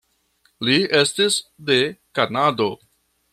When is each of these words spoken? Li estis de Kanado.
Li 0.69 0.77
estis 0.99 1.37
de 1.71 1.77
Kanado. 2.21 2.69